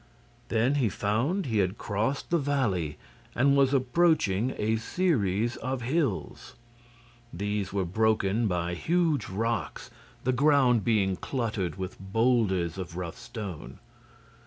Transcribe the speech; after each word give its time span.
Then 0.49 0.73
he 0.81 0.89
found 0.89 1.45
he 1.45 1.59
had 1.59 1.77
crossed 1.77 2.31
the 2.31 2.39
valley 2.39 2.97
and 3.35 3.55
was 3.55 3.71
approaching 3.71 4.55
a 4.57 4.77
series 4.77 5.57
of 5.57 5.83
hills. 5.83 6.55
These 7.31 7.71
were 7.71 7.85
broken 7.85 8.47
by 8.47 8.73
huge 8.73 9.29
rocks, 9.29 9.91
the 10.23 10.33
ground 10.33 10.83
being 10.83 11.17
cluttered 11.17 11.75
with 11.75 11.99
boulders 11.99 12.79
of 12.79 12.97
rough 12.97 13.15
stone. 13.19 13.77